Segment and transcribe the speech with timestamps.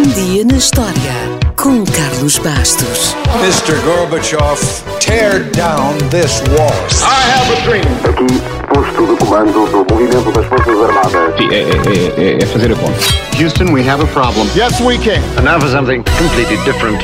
[0.00, 1.12] Um dia na história
[1.56, 3.14] com Carlos Bastos.
[3.42, 3.78] Mr.
[3.84, 4.58] Gorbachev,
[4.98, 6.72] tear down this wall.
[7.02, 7.84] I have a dream.
[8.08, 8.40] Aqui,
[8.72, 11.36] posto de comando do movimento das Forças Armadas.
[11.36, 12.98] Sim, é, é, é, é fazer a conta.
[13.38, 14.48] Houston, we have a problem.
[14.56, 15.20] Yes, we can.
[15.36, 17.02] And now for something completely different.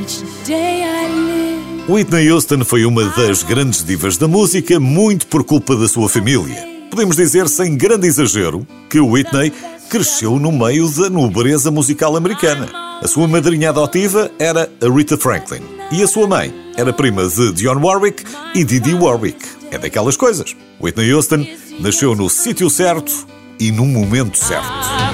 [0.00, 1.92] Each day I live.
[1.92, 6.76] Whitney Houston foi uma das grandes divas da música, muito por culpa da sua família.
[6.92, 9.52] Podemos dizer, sem grande exagero, que Whitney
[9.88, 12.68] cresceu no meio da nobreza musical americana.
[13.02, 17.52] A sua madrinha adotiva era a Rita Franklin e a sua mãe era prima de
[17.52, 19.46] Dionne Warwick e Didi Warwick.
[19.70, 20.54] É daquelas coisas.
[20.80, 21.46] Whitney Houston
[21.80, 23.26] nasceu no sítio certo
[23.58, 25.05] e no momento certo.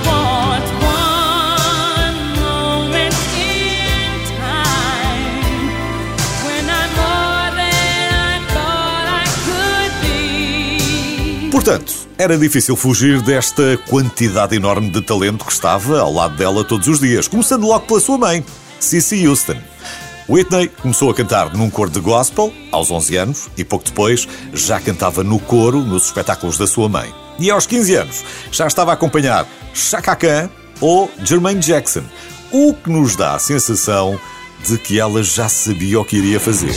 [11.64, 16.88] Portanto, era difícil fugir desta quantidade enorme de talento que estava ao lado dela todos
[16.88, 18.44] os dias, começando logo pela sua mãe,
[18.80, 19.58] Cissy Houston.
[20.28, 24.80] Whitney começou a cantar num coro de gospel aos 11 anos e pouco depois já
[24.80, 27.14] cantava no coro nos espetáculos da sua mãe.
[27.38, 32.02] E aos 15 anos já estava a acompanhar Chaka Khan ou Jermaine Jackson,
[32.50, 34.18] o que nos dá a sensação
[34.66, 36.74] de que ela já sabia o que iria fazer.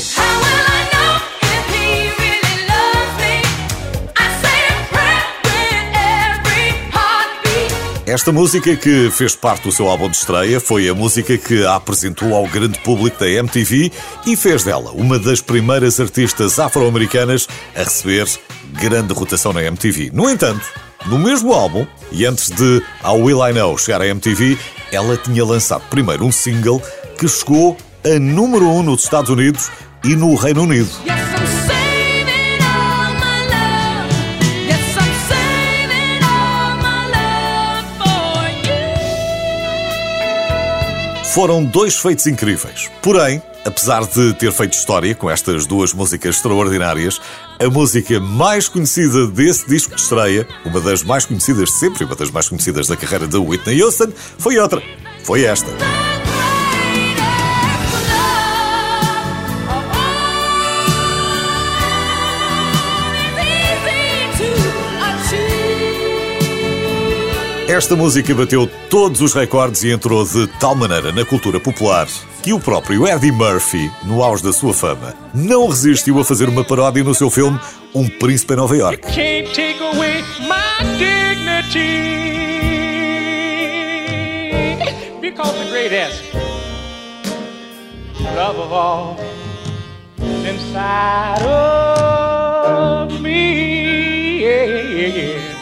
[8.15, 11.75] Esta música que fez parte do seu álbum de estreia foi a música que a
[11.75, 13.91] apresentou ao grande público da MTV
[14.25, 18.25] e fez dela uma das primeiras artistas afro-americanas a receber
[18.71, 20.11] grande rotação na MTV.
[20.13, 20.65] No entanto,
[21.07, 24.57] no mesmo álbum, e antes de How Will I Know chegar à MTV,
[24.93, 26.81] ela tinha lançado primeiro um single
[27.19, 29.69] que chegou a número 1 um nos Estados Unidos
[30.05, 31.34] e no Reino Unido.
[41.35, 42.89] Foram dois feitos incríveis.
[43.01, 47.19] Porém, apesar de ter feito história com estas duas músicas extraordinárias,
[47.59, 52.15] a música mais conhecida desse disco de estreia, uma das mais conhecidas de sempre, uma
[52.15, 54.81] das mais conhecidas da carreira de Whitney Houston, foi outra.
[55.25, 55.67] Foi esta.
[67.67, 72.07] Esta música bateu todos os recordes e entrou de tal maneira na cultura popular
[72.43, 76.63] que o próprio Eddie Murphy, no auge da sua fama, não resistiu a fazer uma
[76.63, 77.59] paródia no seu filme
[77.93, 79.01] Um Príncipe em Nova York.
[90.45, 94.43] inside of me.
[94.43, 95.54] Yeah, yeah, yeah.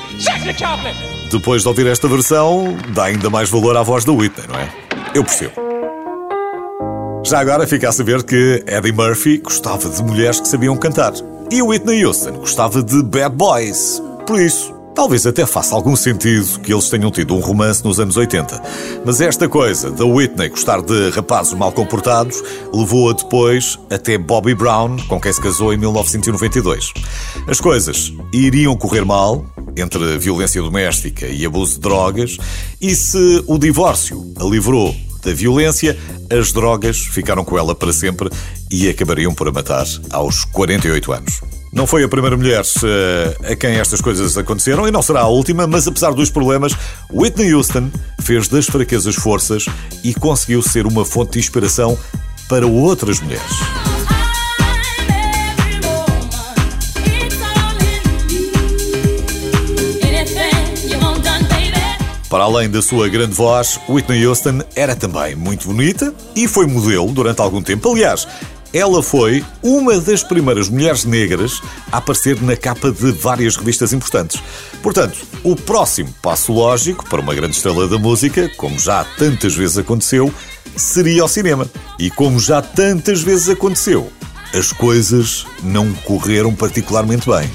[1.31, 4.69] Depois de ouvir esta versão, dá ainda mais valor à voz da Whitney, não é?
[5.15, 5.53] Eu percebo.
[7.25, 11.13] Já agora fica a saber que Eddie Murphy gostava de mulheres que sabiam cantar.
[11.49, 14.01] E Whitney Houston gostava de bad boys.
[14.27, 18.17] Por isso, talvez até faça algum sentido que eles tenham tido um romance nos anos
[18.17, 18.61] 80.
[19.05, 24.97] Mas esta coisa da Whitney gostar de rapazes mal comportados levou-a depois até Bobby Brown,
[25.07, 26.91] com quem se casou em 1992.
[27.47, 29.45] As coisas iriam correr mal
[29.75, 32.37] entre violência doméstica e abuso de drogas,
[32.81, 35.97] e se o divórcio a livrou da violência,
[36.29, 38.29] as drogas ficaram com ela para sempre
[38.69, 41.41] e acabariam por a matar aos 48 anos.
[41.71, 42.63] Não foi a primeira mulher
[43.49, 46.73] a quem estas coisas aconteceram e não será a última, mas apesar dos problemas,
[47.11, 47.89] Whitney Houston
[48.21, 49.65] fez das fraquezas forças
[50.03, 51.97] e conseguiu ser uma fonte de inspiração
[52.47, 54.12] para outras mulheres.
[62.33, 67.11] Para além da sua grande voz, Whitney Houston era também muito bonita e foi modelo
[67.11, 67.91] durante algum tempo.
[67.91, 68.27] Aliás,
[68.73, 71.61] ela foi uma das primeiras mulheres negras
[71.91, 74.41] a aparecer na capa de várias revistas importantes.
[74.81, 79.77] Portanto, o próximo passo lógico para uma grande estrela da música, como já tantas vezes
[79.77, 80.33] aconteceu,
[80.75, 81.69] seria o cinema.
[81.99, 84.11] E como já tantas vezes aconteceu,
[84.55, 87.47] as coisas não correram particularmente bem.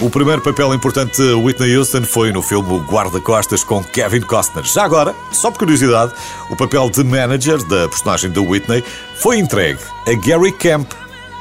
[0.00, 4.64] O primeiro papel importante de Whitney Houston foi no filme Guarda-Costas com Kevin Costner.
[4.64, 6.12] Já agora, só por curiosidade,
[6.48, 8.84] o papel de manager da personagem de Whitney
[9.16, 10.92] foi entregue a Gary Camp,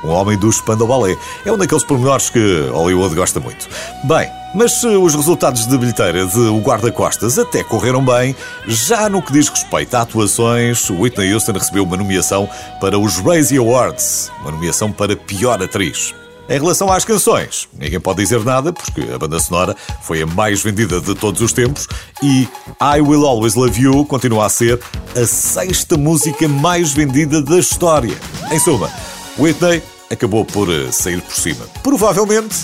[0.03, 1.15] um homem do Spandau Ballet.
[1.45, 3.69] É um daqueles pormenores que Hollywood gosta muito.
[4.05, 9.21] Bem, Mas se os resultados de bilheteira de O Guarda-Costas até correram bem, já no
[9.21, 12.49] que diz respeito a atuações, Whitney Houston recebeu uma nomeação
[12.81, 16.15] para os Razzie Awards, uma nomeação para pior atriz.
[16.49, 20.63] Em relação às canções, ninguém pode dizer nada, porque a banda sonora foi a mais
[20.63, 21.87] vendida de todos os tempos
[22.23, 22.47] e
[22.81, 24.79] I Will Always Love You continua a ser
[25.15, 28.17] a sexta música mais vendida da história.
[28.49, 28.89] Em suma,
[29.37, 32.55] Whitney acabou por eh, sair por cima, provavelmente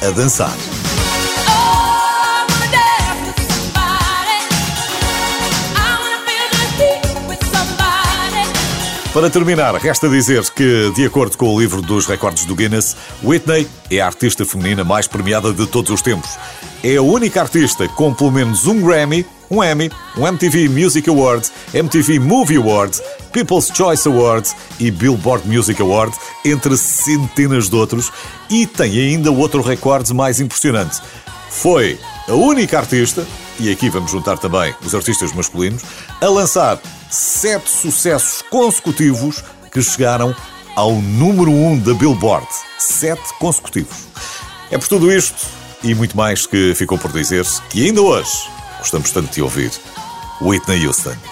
[0.00, 0.56] a dançar.
[9.12, 13.68] Para terminar, resta dizer que, de acordo com o livro dos recordes do Guinness, Whitney
[13.90, 16.30] é a artista feminina mais premiada de todos os tempos.
[16.82, 21.46] É a única artista com pelo menos um Grammy, um Emmy, um MTV Music Award,
[21.74, 22.98] MTV Movie Award,
[23.34, 24.48] People's Choice Award
[24.80, 28.10] e Billboard Music Award, entre centenas de outros,
[28.48, 31.02] e tem ainda outro recorde mais impressionante.
[31.50, 33.26] Foi a única artista,
[33.60, 35.82] e aqui vamos juntar também os artistas masculinos,
[36.18, 36.80] a lançar
[37.12, 40.34] sete sucessos consecutivos que chegaram
[40.74, 42.46] ao número um da Billboard.
[42.78, 44.06] Sete consecutivos.
[44.70, 45.46] É por tudo isto
[45.82, 48.32] e muito mais que ficou por dizer que ainda hoje
[48.78, 49.70] gostamos tanto de ouvir
[50.40, 51.31] Whitney Houston.